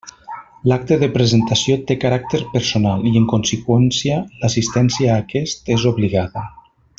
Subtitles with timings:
[0.69, 6.49] L'acte de presentació té caràcter personal i, en conseqüència, l'assistència a aquest és obligada.